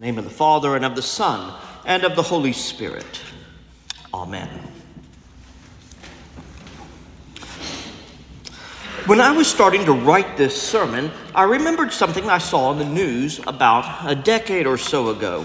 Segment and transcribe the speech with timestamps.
[0.00, 1.52] name of the Father, and of the Son,
[1.84, 3.20] and of the Holy Spirit.
[4.14, 4.48] Amen.
[9.06, 12.84] When I was starting to write this sermon, I remembered something I saw in the
[12.84, 15.44] news about a decade or so ago.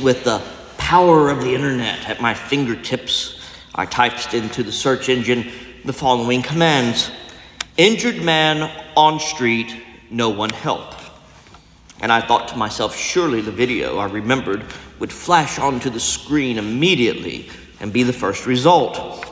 [0.00, 0.40] With the
[0.78, 3.40] power of the internet at my fingertips,
[3.74, 5.50] I typed into the search engine
[5.84, 7.10] the following commands
[7.76, 11.01] Injured man on street, no one help.
[12.02, 14.64] And I thought to myself, surely the video I remembered
[14.98, 17.48] would flash onto the screen immediately
[17.80, 19.24] and be the first result.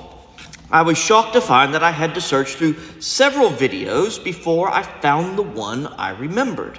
[0.71, 4.85] I was shocked to find that I had to search through several videos before I
[4.85, 6.79] found the one I remembered.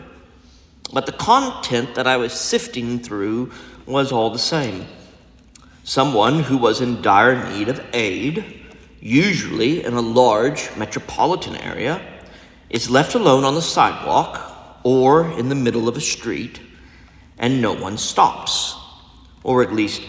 [0.94, 3.52] But the content that I was sifting through
[3.86, 4.86] was all the same.
[5.84, 8.62] Someone who was in dire need of aid,
[9.02, 12.02] usually in a large metropolitan area,
[12.70, 14.51] is left alone on the sidewalk
[14.84, 16.60] or in the middle of a street
[17.42, 18.76] and no one stops.
[19.44, 20.02] Or at least,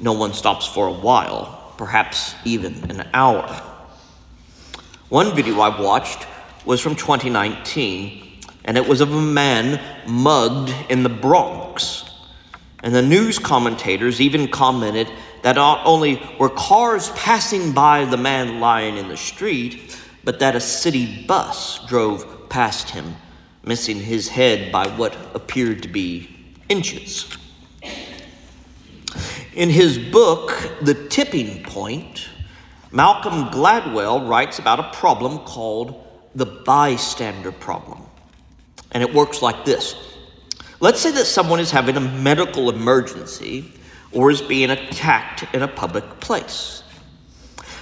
[0.00, 3.46] no one stops for a while, perhaps even an hour.
[5.10, 6.26] One video I watched
[6.64, 12.04] was from 2019, and it was of a man mugged in the Bronx.
[12.82, 15.10] And the news commentators even commented
[15.42, 20.56] that not only were cars passing by the man lying in the street, but that
[20.56, 23.14] a city bus drove past him
[23.64, 27.36] missing his head by what appeared to be inches.
[29.54, 32.28] In his book, The Tipping Point,
[32.92, 38.02] Malcolm Gladwell writes about a problem called the bystander problem.
[38.92, 39.96] And it works like this
[40.80, 43.72] Let's say that someone is having a medical emergency
[44.12, 46.84] or is being attacked in a public place.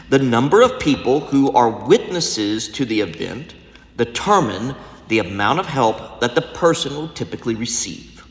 [0.09, 3.55] The number of people who are witnesses to the event
[3.97, 4.75] determine
[5.09, 8.27] the amount of help that the person will typically receive.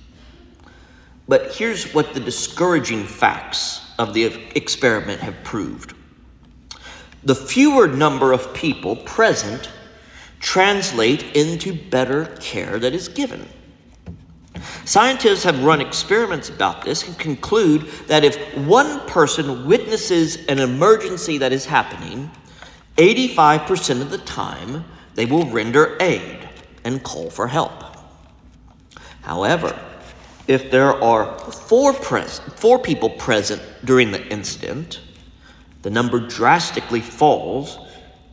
[1.27, 5.93] But here's what the discouraging facts of the experiment have proved
[7.23, 9.71] the fewer number of people present
[10.39, 13.49] translate into better care that is given.
[14.85, 21.39] Scientists have run experiments about this and conclude that if one person witnesses an emergency
[21.39, 22.29] that is happening,
[22.97, 24.85] 85% of the time
[25.15, 26.44] they will render aid
[26.85, 27.83] and call for help.
[29.23, 29.77] However,
[30.47, 35.01] if there are four, pres- four people present during the incident,
[35.81, 37.79] the number drastically falls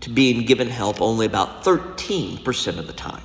[0.01, 3.23] to being given help only about 13% of the time.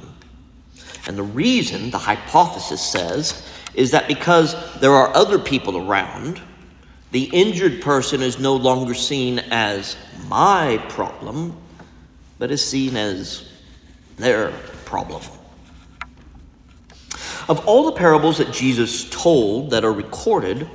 [1.06, 6.42] And the reason, the hypothesis says, is that because there are other people around,
[7.12, 9.96] the injured person is no longer seen as
[10.28, 11.56] my problem,
[12.38, 13.50] but is seen as
[14.18, 14.52] their
[14.88, 15.22] problem.
[17.50, 20.70] Of all the parables that Jesus told that are recorded,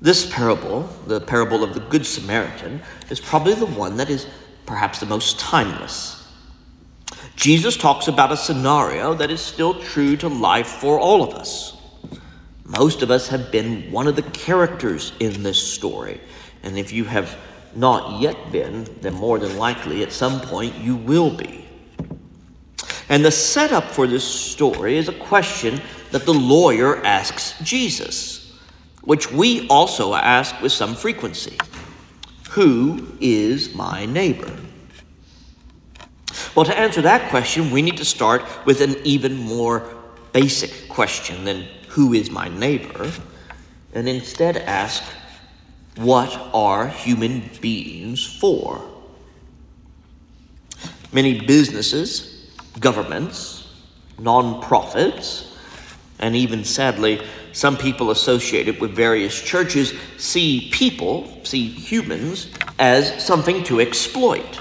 [0.00, 2.80] this parable, the parable of the Good Samaritan,
[3.10, 4.26] is probably the one that is
[4.64, 6.26] perhaps the most timeless.
[7.36, 11.76] Jesus talks about a scenario that is still true to life for all of us.
[12.64, 16.18] Most of us have been one of the characters in this story,
[16.62, 17.36] and if you have
[17.74, 21.61] not yet been, then more than likely at some point you will be.
[23.12, 28.56] And the setup for this story is a question that the lawyer asks Jesus,
[29.02, 31.58] which we also ask with some frequency
[32.52, 34.50] Who is my neighbor?
[36.54, 39.86] Well, to answer that question, we need to start with an even more
[40.32, 43.12] basic question than who is my neighbor,
[43.92, 45.02] and instead ask,
[45.96, 48.82] what are human beings for?
[51.12, 52.31] Many businesses
[52.80, 53.68] governments,
[54.18, 55.56] non-profits,
[56.18, 57.20] and even sadly,
[57.52, 64.60] some people associated with various churches see people, see humans, as something to exploit.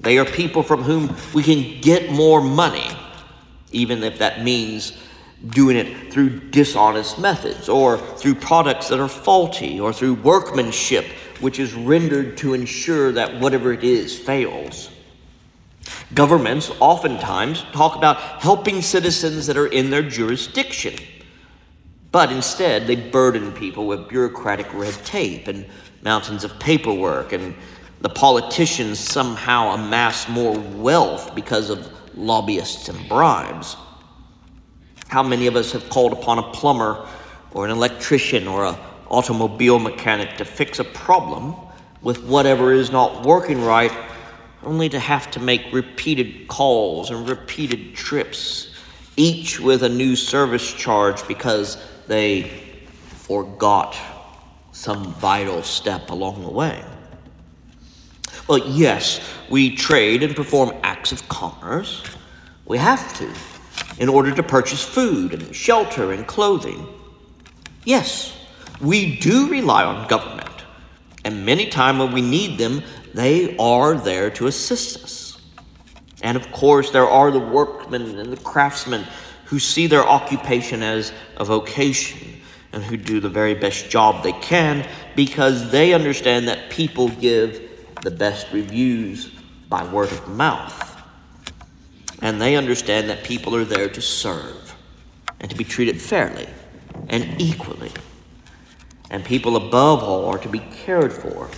[0.00, 2.88] They are people from whom we can get more money,
[3.72, 4.96] even if that means
[5.48, 11.06] doing it through dishonest methods, or through products that are faulty, or through workmanship
[11.40, 14.90] which is rendered to ensure that whatever it is fails.
[16.14, 20.94] Governments oftentimes talk about helping citizens that are in their jurisdiction,
[22.12, 25.66] but instead they burden people with bureaucratic red tape and
[26.02, 27.54] mountains of paperwork, and
[28.00, 33.76] the politicians somehow amass more wealth because of lobbyists and bribes.
[35.08, 37.06] How many of us have called upon a plumber
[37.52, 38.76] or an electrician or an
[39.08, 41.54] automobile mechanic to fix a problem
[42.02, 43.92] with whatever is not working right
[44.66, 48.70] only to have to make repeated calls and repeated trips
[49.16, 51.76] each with a new service charge because
[52.06, 52.50] they
[53.06, 53.96] forgot
[54.72, 56.84] some vital step along the way.
[58.48, 62.02] Well, yes, we trade and perform acts of commerce.
[62.66, 63.32] We have to
[63.98, 66.86] in order to purchase food and shelter and clothing.
[67.84, 68.36] Yes,
[68.80, 70.64] we do rely on government,
[71.24, 72.82] and many times when we need them,
[73.14, 75.40] they are there to assist us.
[76.22, 79.06] And of course, there are the workmen and the craftsmen
[79.46, 82.40] who see their occupation as a vocation
[82.72, 87.70] and who do the very best job they can because they understand that people give
[88.02, 89.30] the best reviews
[89.68, 91.00] by word of mouth.
[92.20, 94.74] And they understand that people are there to serve
[95.40, 96.48] and to be treated fairly
[97.08, 97.92] and equally.
[99.10, 101.48] And people, above all, are to be cared for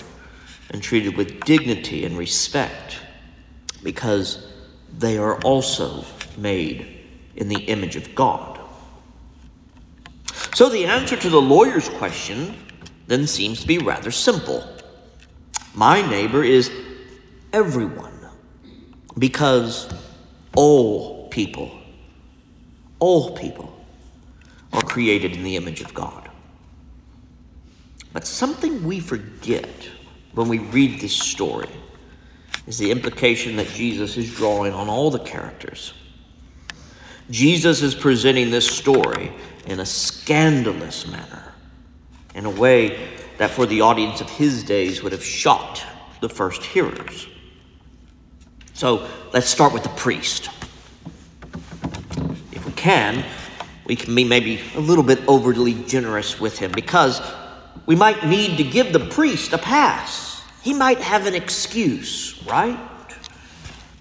[0.70, 2.98] and treated with dignity and respect
[3.82, 4.52] because
[4.98, 6.04] they are also
[6.36, 7.04] made
[7.36, 8.58] in the image of God.
[10.54, 12.54] So the answer to the lawyer's question
[13.06, 14.64] then seems to be rather simple.
[15.74, 16.70] My neighbor is
[17.52, 18.18] everyone
[19.18, 19.88] because
[20.56, 21.78] all people,
[22.98, 23.72] all people
[24.72, 26.30] are created in the image of God.
[28.12, 29.68] But something we forget
[30.36, 31.68] when we read this story
[32.66, 35.94] is the implication that Jesus is drawing on all the characters.
[37.30, 39.32] Jesus is presenting this story
[39.66, 41.54] in a scandalous manner,
[42.34, 45.86] in a way that for the audience of his days would have shocked
[46.20, 47.26] the first hearers.
[48.74, 50.50] So let's start with the priest.
[52.52, 53.24] If we can,
[53.86, 57.22] we can be maybe a little bit overly generous with him because
[57.86, 60.25] we might need to give the priest a pass.
[60.66, 62.76] He might have an excuse, right?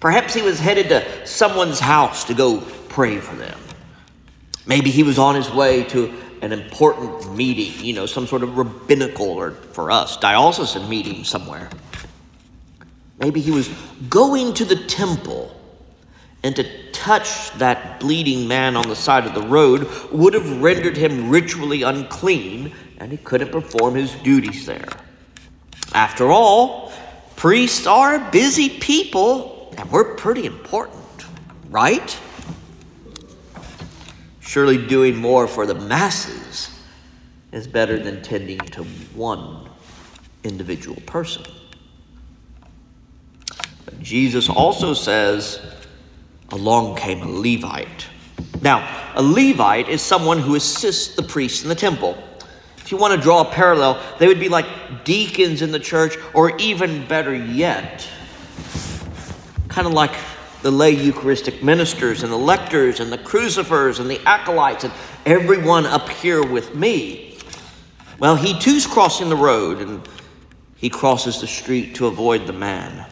[0.00, 3.56] Perhaps he was headed to someone's house to go pray for them.
[4.66, 8.58] Maybe he was on his way to an important meeting, you know, some sort of
[8.58, 11.70] rabbinical or for us, diocesan meeting somewhere.
[13.20, 13.68] Maybe he was
[14.10, 15.54] going to the temple
[16.42, 20.96] and to touch that bleeding man on the side of the road would have rendered
[20.96, 24.88] him ritually unclean and he couldn't perform his duties there.
[25.96, 26.92] After all,
[27.36, 31.24] priests are busy people and we're pretty important,
[31.70, 32.20] right?
[34.40, 36.68] Surely doing more for the masses
[37.50, 38.84] is better than tending to
[39.14, 39.70] one
[40.44, 41.44] individual person.
[43.86, 45.62] But Jesus also says,
[46.50, 48.06] Along came a Levite.
[48.60, 52.22] Now, a Levite is someone who assists the priest in the temple.
[52.86, 54.64] If you want to draw a parallel, they would be like
[55.02, 58.08] deacons in the church, or even better yet,
[59.66, 60.14] kind of like
[60.62, 64.92] the lay Eucharistic ministers and the lectors and the crucifers and the acolytes and
[65.24, 67.36] everyone up here with me.
[68.20, 70.08] Well, he too's crossing the road and
[70.76, 73.04] he crosses the street to avoid the man.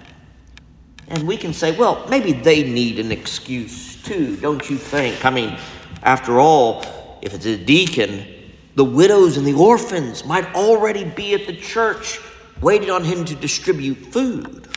[1.09, 5.25] And we can say, well, maybe they need an excuse too, don't you think?
[5.25, 5.59] I mean,
[6.05, 8.34] after all, if it's a deacon,
[8.75, 12.21] the widows and the orphans might already be at the church
[12.61, 14.69] waiting on him to distribute food.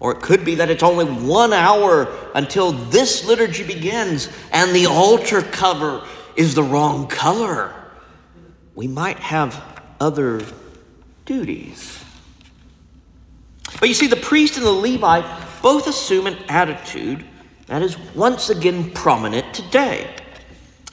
[0.00, 4.86] Or it could be that it's only one hour until this liturgy begins and the
[4.86, 6.04] altar cover
[6.36, 7.72] is the wrong color.
[8.74, 9.62] We might have
[10.00, 10.42] other
[11.24, 12.02] duties.
[13.78, 15.24] But you see, the priest and the Levite
[15.62, 17.24] both assume an attitude
[17.66, 20.14] that is once again prominent today.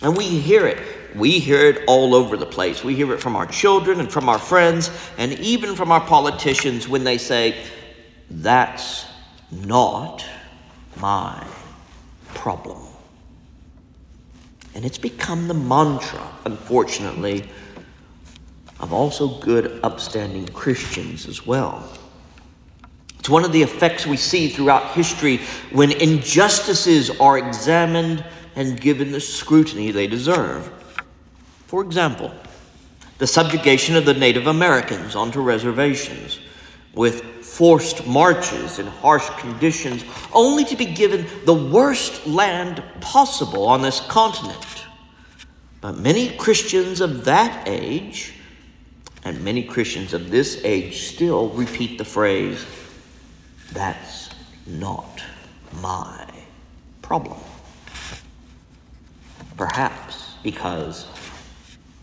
[0.02, 0.78] And we hear it.
[1.16, 2.84] We hear it all over the place.
[2.84, 6.88] We hear it from our children and from our friends and even from our politicians
[6.88, 7.64] when they say,
[8.30, 9.06] that's
[9.52, 10.24] not
[10.98, 11.46] my
[12.34, 12.82] problem.
[14.76, 17.50] And it's become the mantra, unfortunately,
[18.80, 21.92] of also good, upstanding Christians as well.
[23.20, 28.24] It's one of the effects we see throughout history when injustices are examined
[28.56, 30.72] and given the scrutiny they deserve.
[31.70, 32.34] For example,
[33.20, 36.40] the subjugation of the Native Americans onto reservations
[36.96, 43.84] with forced marches in harsh conditions, only to be given the worst land possible on
[43.84, 44.88] this continent.
[45.80, 48.34] But many Christians of that age,
[49.24, 52.66] and many Christians of this age, still repeat the phrase,
[53.74, 54.32] that's
[54.66, 55.22] not
[55.84, 56.26] my
[57.04, 57.38] problem.
[59.56, 61.06] Perhaps because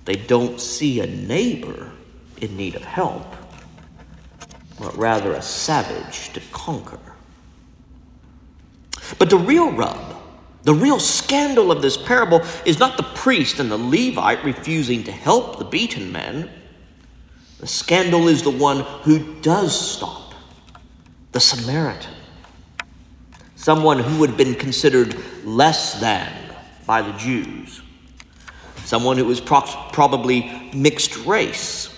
[0.07, 1.93] they don't see a neighbor
[2.41, 3.37] in need of help
[4.79, 7.01] but rather a savage to conquer.
[9.19, 10.17] But the real rub,
[10.67, 15.13] The real scandal of this parable is not the priest and the Levite refusing to
[15.13, 16.51] help the beaten man.
[17.61, 20.35] The scandal is the one who does stop,
[21.31, 22.15] the Samaritan,
[23.55, 26.33] someone who would have been considered less than
[26.85, 27.81] by the Jews,
[28.87, 29.63] someone who was pro-
[29.93, 31.93] probably mixed race,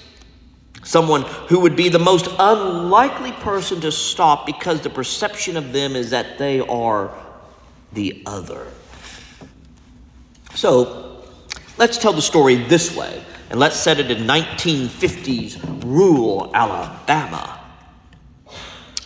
[0.83, 5.95] someone who would be the most unlikely person to stop because the perception of them
[5.95, 7.15] is that they are
[7.93, 8.67] the other.
[10.55, 11.23] So,
[11.77, 17.61] let's tell the story this way and let's set it in 1950s rural Alabama.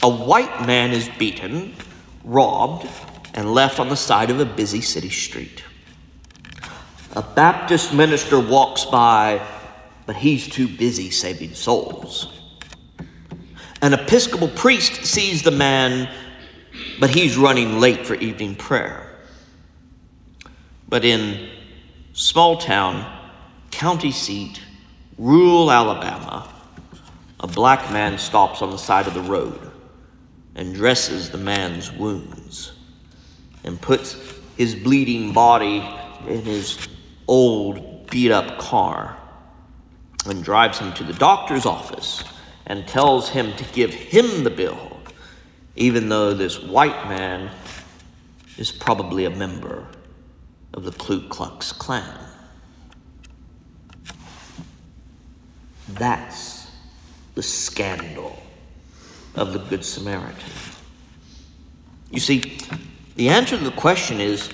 [0.03, 1.75] A white man is beaten,
[2.23, 2.89] robbed,
[3.35, 5.65] and left on the side of a busy city street.
[7.15, 9.47] A Baptist minister walks by,
[10.07, 12.41] but he's too busy saving souls.
[13.83, 16.09] An Episcopal priest sees the man,
[16.99, 19.11] but he's running late for evening prayer.
[20.89, 21.51] But in
[22.15, 23.05] small town
[23.71, 24.63] county seat,
[25.19, 26.49] rural Alabama,
[27.41, 29.71] a black man stops on the side of the road
[30.55, 32.73] and dresses the man's wounds
[33.65, 34.17] and puts
[34.57, 35.87] his bleeding body
[36.27, 36.77] in his
[37.29, 39.17] old beat up car
[40.27, 42.23] and drives him to the doctor's office
[42.67, 44.97] and tells him to give him the bill,
[45.77, 47.51] even though this white man
[48.59, 49.87] is probably a member
[50.75, 52.19] of the Ku Klux Klan.
[55.89, 56.71] That's
[57.35, 58.39] the scandal
[59.35, 60.51] of the Good Samaritan.
[62.11, 62.59] You see,
[63.17, 64.51] the answer to the question is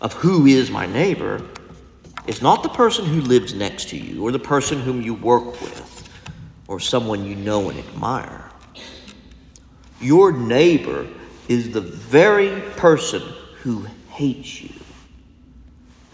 [0.00, 1.42] of who is my neighbor
[2.26, 5.60] is not the person who lives next to you or the person whom you work
[5.60, 6.08] with
[6.68, 8.50] or someone you know and admire.
[10.00, 11.06] Your neighbor
[11.48, 13.22] is the very person
[13.62, 14.74] who hates you,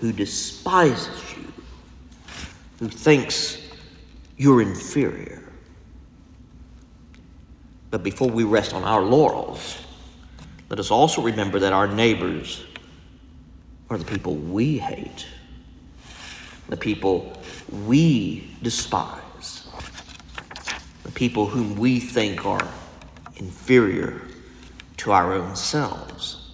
[0.00, 1.52] who despises you,
[2.78, 3.58] who thinks
[4.36, 5.42] you're inferior.
[7.90, 9.78] But before we rest on our laurels,
[10.68, 12.64] let us also remember that our neighbors
[13.90, 15.26] are the people we hate,
[16.72, 17.30] the people
[17.84, 19.68] we despise,
[21.02, 22.66] the people whom we think are
[23.36, 24.22] inferior
[24.96, 26.48] to our own selves.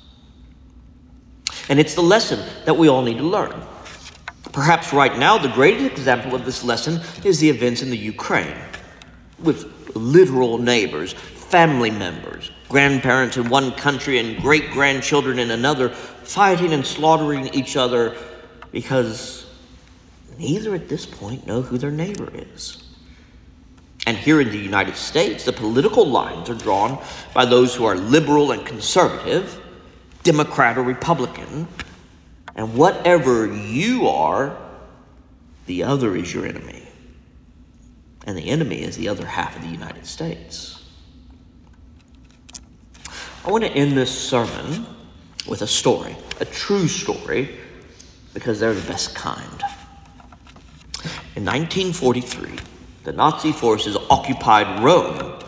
[1.69, 3.63] And it's the lesson that we all need to learn.
[4.51, 8.57] Perhaps right now, the greatest example of this lesson is the events in the Ukraine,
[9.39, 16.73] with literal neighbors, family members, grandparents in one country and great grandchildren in another, fighting
[16.73, 18.17] and slaughtering each other
[18.73, 19.48] because
[20.39, 22.85] neither at this point know who their neighbor is.
[24.07, 27.03] And here in the United States, the political lines are drawn
[27.35, 29.61] by those who are liberal and conservative,
[30.23, 31.69] Democrat or Republican,
[32.55, 34.57] and whatever you are,
[35.67, 36.89] the other is your enemy.
[38.27, 40.85] And the enemy is the other half of the United States.
[43.45, 44.87] I want to end this sermon
[45.47, 47.59] with a story, a true story,
[48.35, 49.63] because they're the best kind.
[51.39, 52.59] In 1943,
[53.05, 55.39] the Nazi forces occupied Rome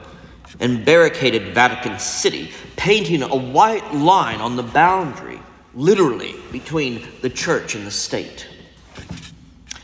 [0.61, 5.41] and barricaded Vatican City, painting a white line on the boundary
[5.75, 8.47] literally between the church and the state.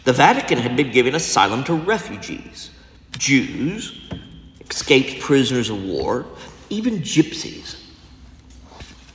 [0.05, 2.71] The Vatican had been giving asylum to refugees,
[3.19, 4.01] Jews,
[4.71, 6.25] escaped prisoners of war,
[6.71, 7.83] even gypsies.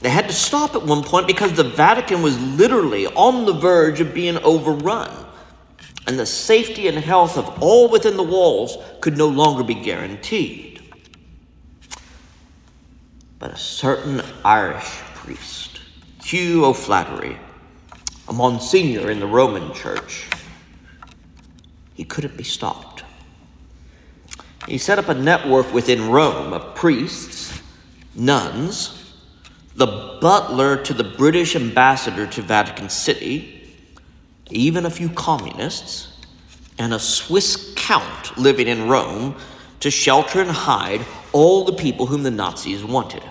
[0.02, 4.02] They had to stop at one point because the Vatican was literally on the verge
[4.02, 5.21] of being overrun,
[6.08, 10.82] and the safety and health of all within the walls could no longer be guaranteed.
[13.40, 15.80] But a certain Irish priest
[16.24, 17.38] Hugh O'Flaherty,
[18.28, 20.30] a Monsignor in the Roman Church.
[21.94, 23.04] He couldn't be stopped.
[24.68, 27.60] He set up a network within Rome of priests,
[28.16, 29.14] nuns,
[29.76, 33.61] the butler to the British ambassador to Vatican City,
[34.52, 36.20] even a few communists,
[36.78, 39.36] and a Swiss count living in Rome
[39.82, 43.24] to shelter and hide all the people whom the Nazis wanted.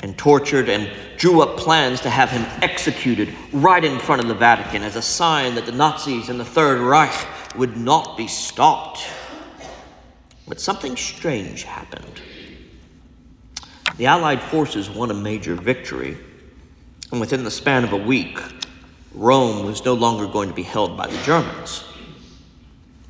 [0.04, 4.36] and tortured and drew up plans to have him executed right in front of the
[4.36, 9.04] Vatican as a sign that the Nazis and the Third Reich would not be stopped.
[10.48, 12.22] But something strange happened.
[13.98, 16.18] The Allied forces won a major victory,
[17.12, 18.40] and within the span of a week,
[19.16, 21.84] Rome was no longer going to be held by the Germans.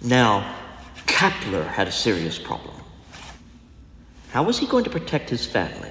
[0.01, 0.55] Now,
[1.05, 2.78] Kappler had a serious problem.
[4.31, 5.89] How was he going to protect his family?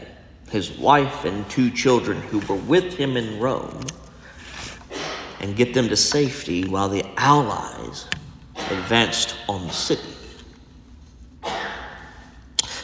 [0.50, 3.80] his wife and two children who were with him in Rome
[5.40, 8.07] and get them to safety while the Allies
[8.57, 10.02] advanced on the city.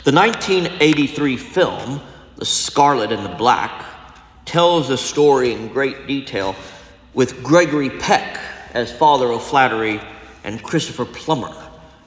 [0.04, 2.00] The 1983 film,
[2.36, 3.84] The Scarlet and the Black,
[4.44, 6.54] tells the story in great detail
[7.14, 8.38] with Gregory Peck
[8.74, 10.00] as Father O'Flaherty
[10.44, 11.54] and Christopher Plummer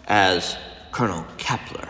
[0.08, 0.56] as
[0.92, 1.90] Colonel Kappler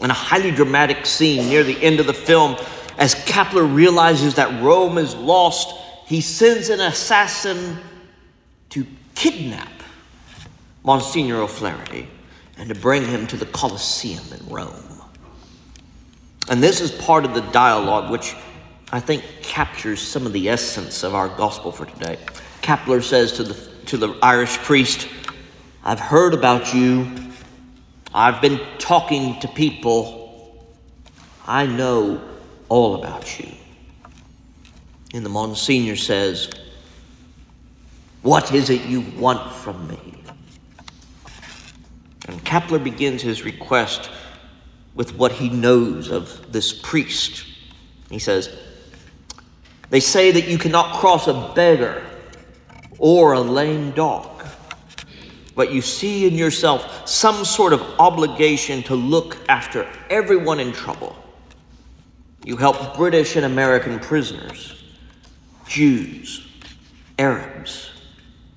[0.00, 2.56] in a highly dramatic scene near the end of the film,
[2.98, 5.74] as Kepler realizes that Rome is lost,
[6.06, 7.78] he sends an assassin
[8.70, 9.70] to kidnap
[10.84, 12.08] Monsignor O'Flaherty
[12.56, 15.02] and to bring him to the Colosseum in Rome.
[16.48, 18.34] And this is part of the dialogue which
[18.92, 22.18] I think captures some of the essence of our gospel for today.
[22.60, 23.54] Kepler says to the,
[23.86, 25.08] to the Irish priest,
[25.84, 27.29] I've heard about you
[28.12, 30.66] I've been talking to people.
[31.46, 32.20] I know
[32.68, 33.52] all about you.
[35.14, 36.50] And the Monsignor says,
[38.22, 40.22] What is it you want from me?
[42.26, 44.10] And Kepler begins his request
[44.94, 47.44] with what he knows of this priest.
[48.08, 48.56] He says,
[49.90, 52.04] They say that you cannot cross a beggar
[52.98, 54.46] or a lame dog
[55.54, 61.16] but you see in yourself some sort of obligation to look after everyone in trouble.
[62.44, 64.82] You help British and American prisoners,
[65.66, 66.48] Jews,
[67.18, 67.90] Arabs,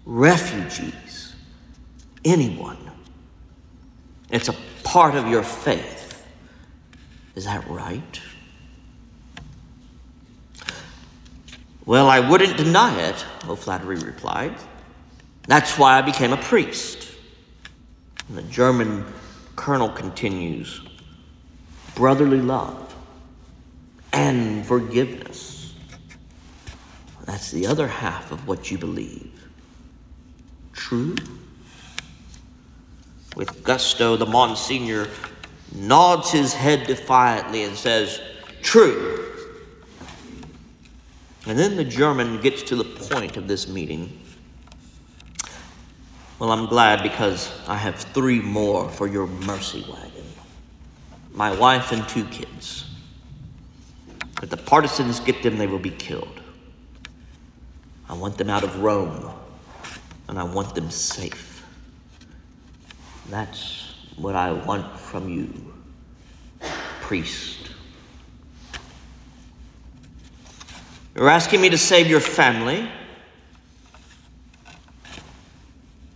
[0.06, 1.36] refugees,
[2.24, 2.78] anyone.
[4.30, 6.26] It's a part of your faith.
[7.36, 8.22] Is that right?
[11.86, 14.56] Well, I wouldn't deny it, O'Flaherty replied.
[15.48, 17.10] That's why I became a priest.
[18.28, 19.06] And the German
[19.56, 20.82] colonel continues
[21.96, 22.96] brotherly love
[24.14, 25.74] and forgiveness.
[27.26, 29.32] That's the other half of what you believe.
[30.74, 31.16] True?
[33.36, 35.08] With gusto, the Monsignor
[35.74, 38.22] nods his head defiantly and says,
[38.62, 39.20] True.
[41.46, 44.23] And then the German gets to the point of this meeting
[46.44, 50.26] well, I'm glad because I have three more for your mercy wagon
[51.32, 52.84] my wife and two kids.
[54.42, 56.42] If the partisans get them, they will be killed.
[58.10, 59.34] I want them out of Rome,
[60.28, 61.66] and I want them safe.
[63.30, 65.74] That's what I want from you,
[67.00, 67.72] priest.
[71.16, 72.90] You're asking me to save your family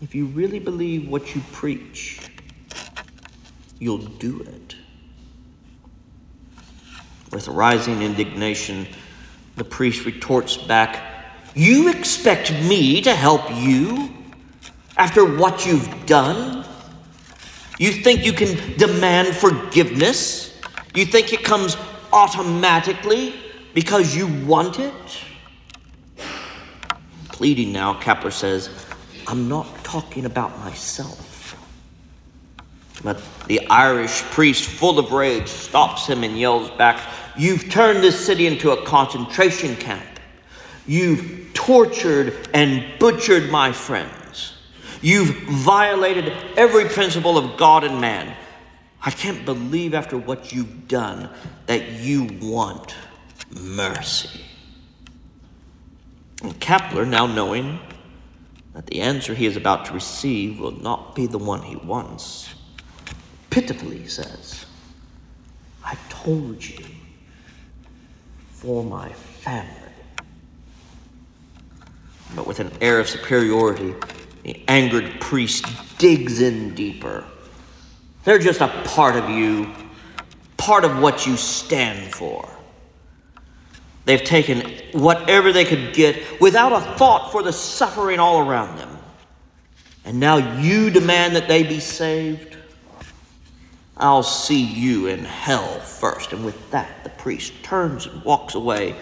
[0.01, 2.19] If you really believe what you preach,
[3.77, 4.75] you'll do it.
[7.31, 8.87] With rising indignation,
[9.57, 11.03] the priest retorts back,
[11.53, 14.09] You expect me to help you
[14.97, 16.65] after what you've done?
[17.77, 20.59] You think you can demand forgiveness?
[20.95, 21.77] You think it comes
[22.11, 23.35] automatically
[23.75, 24.93] because you want it?
[27.29, 28.86] Pleading now, Kepler says,
[29.27, 31.35] I'm not talking about myself.
[33.03, 36.99] But the Irish priest, full of rage, stops him and yells back,
[37.37, 40.03] You've turned this city into a concentration camp.
[40.87, 44.53] You've tortured and butchered my friends.
[45.01, 48.35] You've violated every principle of God and man.
[49.03, 51.29] I can't believe after what you've done
[51.67, 52.95] that you want
[53.51, 54.41] mercy.
[56.41, 57.79] And Kappler, now knowing
[58.77, 62.53] that the answer he is about to receive will not be the one he wants,
[63.49, 64.67] pitifully he says,
[65.83, 66.85] I told you
[68.51, 69.73] for my family.
[72.35, 73.95] But with an air of superiority,
[74.43, 75.65] the angered priest
[75.97, 77.23] digs in deeper.
[78.25, 79.73] They're just a part of you,
[80.57, 82.47] part of what you stand for.
[84.07, 84.61] They've taken
[84.93, 88.97] whatever they could get without a thought for the suffering all around them.
[90.05, 92.55] And now you demand that they be saved?
[93.97, 96.31] I'll see you in hell first.
[96.31, 98.95] And with that, the priest turns and walks away,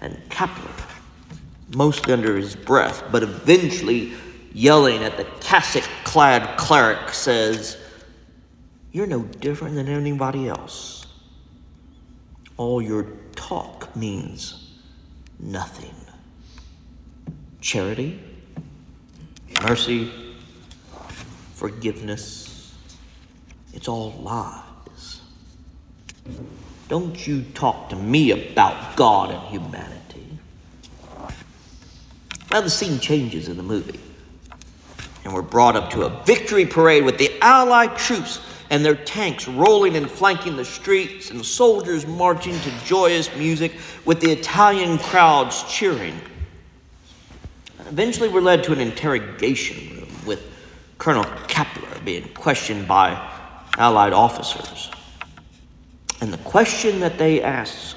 [0.00, 0.72] and Kappler,
[1.76, 4.12] mostly under his breath, but eventually
[4.52, 7.76] yelling at the cassock clad cleric, says,
[8.90, 11.06] You're no different than anybody else.
[12.56, 14.72] All your talk means
[15.38, 15.94] nothing.
[17.60, 18.18] Charity,
[19.62, 20.10] mercy,
[21.54, 22.74] forgiveness,
[23.72, 25.20] it's all lies.
[26.88, 30.38] Don't you talk to me about God and humanity.
[32.50, 34.00] Now the scene changes in the movie,
[35.24, 39.48] and we're brought up to a victory parade with the Allied troops and their tanks
[39.48, 43.72] rolling and flanking the streets, and soldiers marching to joyous music
[44.04, 46.20] with the Italian crowds cheering.
[47.88, 50.42] Eventually, we're led to an interrogation room with
[50.98, 53.16] Colonel Kappler being questioned by
[53.78, 54.90] Allied officers.
[56.20, 57.96] And the question that they ask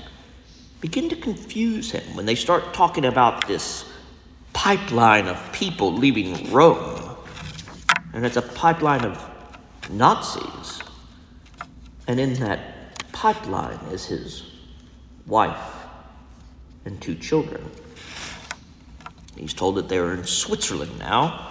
[0.79, 3.85] begin to confuse him when they start talking about this
[4.53, 7.15] pipeline of people leaving Rome.
[8.13, 9.30] And it's a pipeline of
[9.89, 10.81] Nazis.
[12.07, 14.43] And in that pipeline is his
[15.27, 15.85] wife
[16.85, 17.69] and two children.
[19.35, 21.49] He's told that they're in Switzerland now.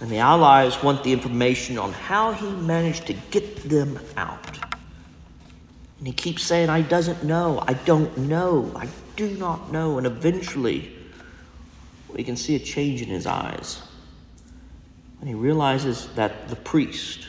[0.00, 4.58] And the Allies want the information on how he managed to get them out.
[5.98, 9.98] And he keeps saying, I doesn't know, I don't know, I do not know.
[9.98, 10.92] And eventually,
[12.08, 13.82] we can see a change in his eyes.
[15.20, 17.26] And he realizes that the priest,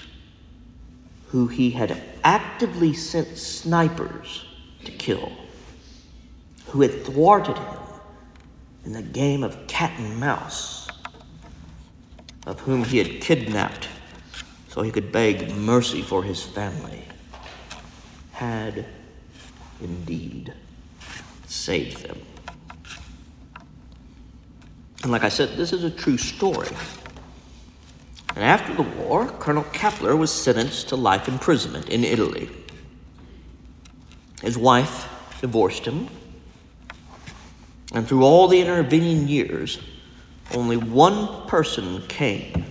[1.27, 4.45] who he had actively sent snipers
[4.85, 5.31] to kill,
[6.67, 7.79] who had thwarted him
[8.85, 10.87] in the game of cat and mouse,
[12.45, 13.87] of whom he had kidnapped
[14.69, 17.03] so he could beg mercy for his family,
[18.31, 18.85] had
[19.81, 20.53] indeed
[21.47, 22.21] saved them.
[25.03, 26.67] And like I said, this is a true story.
[28.35, 32.49] And after the war, Colonel Kepler was sentenced to life imprisonment in Italy.
[34.41, 35.09] His wife
[35.41, 36.07] divorced him,
[37.93, 39.79] and through all the intervening years,
[40.53, 42.65] only one person came,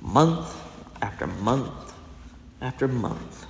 [0.00, 0.54] month
[1.02, 1.94] after month
[2.60, 3.46] after month,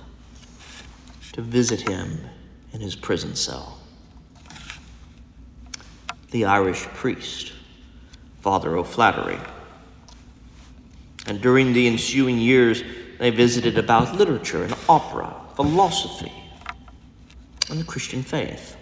[1.33, 2.19] to visit him
[2.73, 3.79] in his prison cell.
[6.31, 7.53] The Irish priest,
[8.41, 9.39] Father O'Flaherty.
[11.29, 12.83] And during the ensuing years,
[13.19, 16.33] they visited about literature and opera, philosophy,
[17.69, 18.75] and the Christian faith.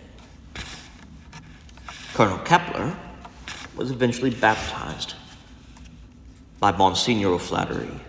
[2.14, 2.96] Colonel Kepler
[3.76, 5.16] was eventually baptized
[6.60, 8.00] by Monsignor O'Flaherty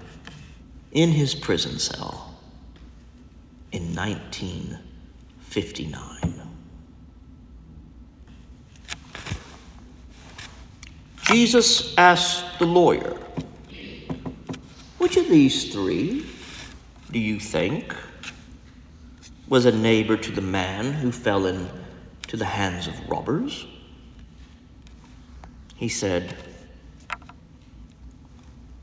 [0.92, 2.36] in his prison cell
[3.72, 6.42] in 1959.
[11.24, 13.14] Jesus asked the lawyer,
[15.08, 16.26] which of these three
[17.10, 17.96] do you think
[19.48, 23.66] was a neighbor to the man who fell into the hands of robbers?
[25.76, 26.36] He said,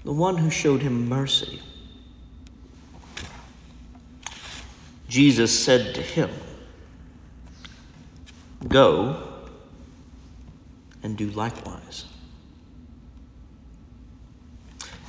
[0.03, 1.61] The one who showed him mercy.
[5.07, 6.31] Jesus said to him,
[8.67, 9.21] Go
[11.03, 12.05] and do likewise.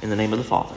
[0.03, 0.77] In the name of the Father